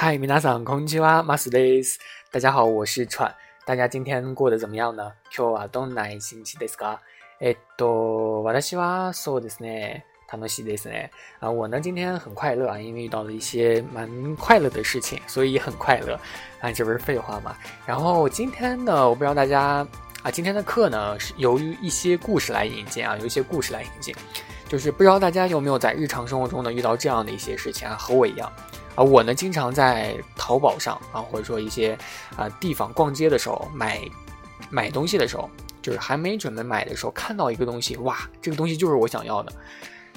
[0.00, 1.98] 嗨，皆さんこんにちは、マスです。
[2.30, 3.34] 大家好，我是川。
[3.64, 5.12] 大家今天过得怎么样呢？
[5.34, 6.98] 今日はどんな一日ですか？
[7.40, 11.10] えっと、私はそうですね、楽しいですね。
[11.40, 16.18] 啊，我呢今天很快乐啊，因为遇到了一些蛮快乐的事情，所以很快乐。
[16.60, 17.56] 啊，这不是废话吗？
[17.86, 19.86] 然后今天呢，我不知道大家
[20.22, 24.14] 啊，今天的课呢是由于一些故事来引进啊，有一些故事来引进。
[24.68, 28.52] 就是不知道大家有没有在日常生活中呢遇到这样的一些事情啊，和我一样，
[28.95, 31.97] 啊，我呢经常在淘宝上啊，或者说一些
[32.35, 33.99] 啊地方逛街的时候买
[34.69, 35.49] 买东西的时候，
[35.81, 39.51] 就是还没准备买的时候，看到一个东西，哇，这个东西就是我想要的，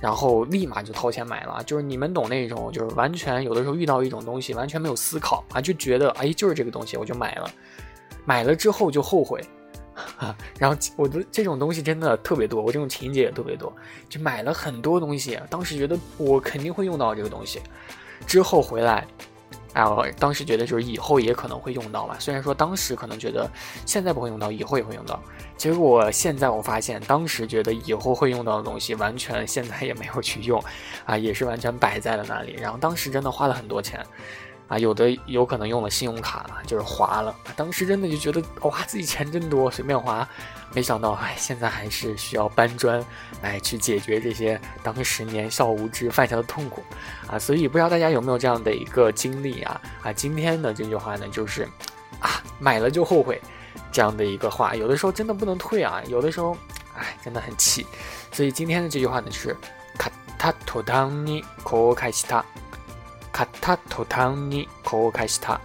[0.00, 1.62] 然后立马就掏钱买了。
[1.64, 7.50] 就是你们懂那种，就是完全有的时候遇到一种东西，完全没有思考啊，就觉得哎就是这个东西，我就买了，
[8.24, 9.42] 买了之后就后悔。
[10.16, 13.70] 啊，然后我的这种东西真的特别多，我这种情节也特别多，
[14.08, 15.38] 就买了很多东西。
[15.50, 17.60] 当时觉得我肯定会用到这个东西，
[18.26, 19.06] 之后回来，
[19.74, 22.16] 哎，我当时觉得就是以后也可能会用到吧。
[22.18, 23.50] 虽然说当时可能觉得
[23.86, 25.20] 现在不会用到，以后也会用到。
[25.56, 30.62] 结果现在我发现，当时觉得以后会用到的东西，完全现在也没有去用，
[31.04, 32.54] 啊，也是完全摆在了那里。
[32.60, 34.04] 然后当时真的花了很多钱。
[34.72, 37.34] 啊，有的有可能用了信用卡，就是划了。
[37.54, 40.26] 当时真的就觉得哇，自己钱真多，随便划。
[40.72, 43.04] 没想到，哎，现在还是需要搬砖
[43.42, 46.82] 来去解决这些当时年少无知犯下的痛苦
[47.26, 47.38] 啊。
[47.38, 49.78] 所以不知道大家有没有这样的一个经历啊？
[50.04, 51.68] 啊，今天的这句话呢，就是
[52.18, 53.38] 啊，买了就后悔
[53.92, 56.00] 这样的一个话，有的时候真的不能退啊。
[56.06, 56.56] 有的时候，
[56.96, 57.86] 哎，真的很气。
[58.32, 59.54] 所以今天的这句话呢是
[59.98, 62.42] 卡塔托当尼可开西塔。
[63.42, 65.60] 卡塔托汤尼可开始塔，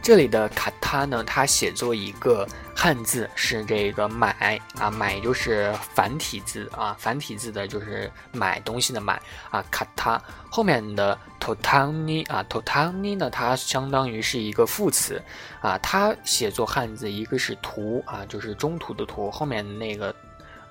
[0.00, 15.22] 这里的卡塔呢，它写作一个汉字是这个买啊，买就是繁体字啊，繁体字的就是买东西的买啊，卡塔后面的托汤尼啊，托汤尼呢，它相当于是一个副词
[15.60, 20.14] 啊，它写作汉字一个是途啊，就是中途的途，后面那个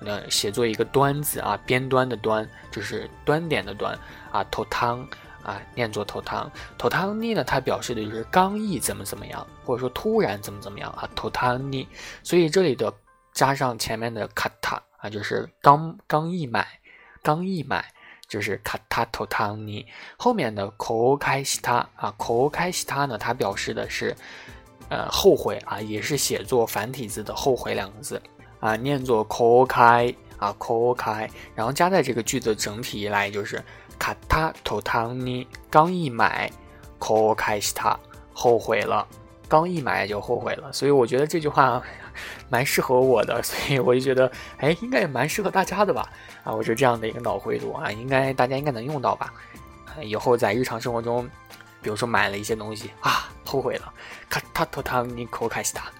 [0.00, 3.96] 呃写作一个端字啊，边端的端就是端点的端
[4.32, 5.06] 啊，托汤。
[5.48, 7.42] 啊，念作头汤，头汤呢？
[7.42, 11.88] 它表示的就是刚毅怎么怎么样，或者说突然怎么怎么样啊，头汤尼。
[12.22, 12.92] 所以这里的
[13.32, 16.68] 加上前面的卡塔啊，就是刚刚一买，
[17.22, 17.82] 刚一买
[18.28, 19.86] 就是卡塔头汤尼。
[20.18, 24.14] 后面的口开西他啊，口开西他呢，它表示的是
[24.90, 28.20] 呃后悔啊，也是写作繁体字的后悔两个字
[28.60, 33.64] 啊，念作口开啊，口开，然后加在这个句子整体一来就是。
[33.98, 36.50] 卡塔托汤尼刚一买，
[36.98, 37.98] 可开始他
[38.32, 39.06] 后悔了，
[39.48, 41.82] 刚一买就后悔了，所以我觉得这句话
[42.48, 46.08] 蛮适合我的，所以我就觉得，哎，应该也蛮适合大家的吧？
[46.44, 49.32] 啊，我是这样的一个脑回路啊，应该大家应该能用到吧？
[50.02, 51.28] 以后在日常生活中，
[51.82, 53.92] 比如说买了一些东西啊，后悔了，
[54.28, 55.90] 卡塔托汤尼可开始他，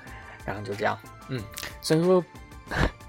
[0.44, 0.96] 然后就这样，
[1.28, 1.42] 嗯，
[1.82, 2.24] 所以说。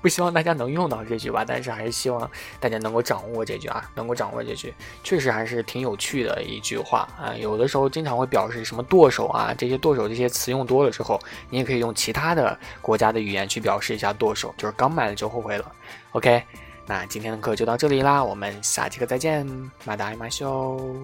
[0.01, 2.29] 不希望大家能用到这句吧，但是还是希望
[2.59, 4.73] 大家能够掌握这句啊，能够掌握这句，
[5.03, 7.35] 确实还是挺有趣的一句话啊。
[7.35, 15.71] 有的时候经常会表示什么剁手啊，这些剁手这些词用多了之后，你也可以用其他的国家的语言去表示一下剁手，就是刚买了就后悔了。
[16.11, 16.43] OK，
[16.85, 19.45] 那今天的课就到这里啦，我们下节课再见，
[19.85, 20.95] 马达马修。